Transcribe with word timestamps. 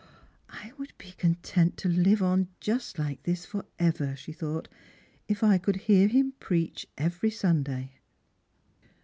"I 0.49 0.71
would 0.79 0.93
be 0.97 1.11
content 1.11 1.77
to 1.77 1.87
live 1.87 2.23
on 2.23 2.47
just 2.59 2.97
like 2.97 3.21
this 3.21 3.45
for 3.45 3.65
ever," 3.77 4.15
she 4.15 4.33
thought," 4.33 4.67
if 5.27 5.43
I 5.43 5.59
could 5.59 5.75
hear 5.75 6.07
him 6.07 6.33
preach 6.39 6.87
every 6.97 7.29
Sunday." 7.29 7.91